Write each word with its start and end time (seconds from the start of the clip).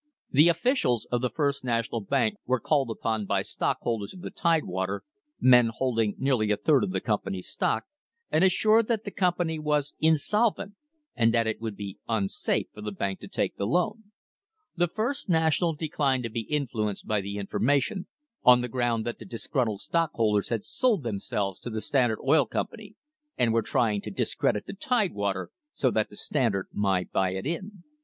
The 0.31 0.49
officials 0.49 1.05
of 1.11 1.21
the 1.21 1.29
First 1.29 1.63
National 1.63 2.01
Bank 2.01 2.37
were 2.47 2.59
called 2.59 2.89
upon 2.89 3.27
by 3.27 3.43
stockholders 3.43 4.15
of 4.15 4.21
the 4.21 4.31
Tidewater, 4.31 5.03
men 5.39 5.67
holding 5.71 6.15
nearly 6.17 6.49
a 6.49 6.57
third 6.57 6.83
of 6.83 6.89
the 6.89 6.99
company's 6.99 7.47
stock, 7.49 7.83
and 8.31 8.43
assured 8.43 8.87
that 8.87 9.03
the 9.03 9.11
company 9.11 9.59
was 9.59 9.93
insolvent, 9.99 10.73
and 11.15 11.31
that 11.35 11.45
it 11.45 11.61
would 11.61 11.75
be 11.75 11.99
unsafe 12.09 12.65
for 12.73 12.81
the 12.81 12.91
bank 12.91 13.19
to 13.19 13.27
take 13.27 13.57
the 13.57 13.67
loan. 13.67 14.05
The 14.75 14.87
First 14.87 15.29
National 15.29 15.75
declined 15.75 16.23
to 16.23 16.31
be 16.31 16.47
influ 16.49 16.89
enced 16.89 17.05
by 17.05 17.21
the 17.21 17.37
information, 17.37 18.07
on 18.43 18.61
the 18.61 18.67
ground 18.69 19.05
that 19.05 19.19
the 19.19 19.25
disgruntled 19.25 19.81
stockholders 19.81 20.49
had 20.49 20.63
sold 20.63 21.03
themselves 21.03 21.59
to 21.59 21.69
the 21.69 21.79
Standard 21.79 22.17
Oil 22.25 22.47
Com 22.47 22.65
pany, 22.73 22.95
and 23.37 23.53
were 23.53 23.61
trying 23.61 24.01
to 24.01 24.09
discredit 24.09 24.65
the 24.65 24.73
Tidewater, 24.73 25.51
so 25.75 25.91
that 25.91 26.09
the 26.09 26.15
Standard 26.17 26.69
might 26.73 27.11
buy 27.11 27.35
it 27.35 27.45
in. 27.45 27.83